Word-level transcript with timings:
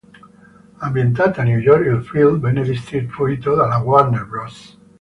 Ambientato 0.79 1.41
a 1.41 1.43
New 1.43 1.59
York, 1.59 1.85
il 1.85 2.03
film 2.03 2.39
venne 2.39 2.63
distribuito 2.63 3.53
dalla 3.53 3.77
Warner 3.77 4.25
Bros. 4.25 4.79